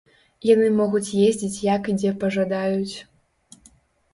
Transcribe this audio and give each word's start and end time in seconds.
Яны 0.53 0.69
могуць 0.77 1.15
ездзіць 1.27 1.63
як 1.75 1.91
і 1.93 1.95
дзе 1.99 2.15
пажадаюць. 2.25 2.95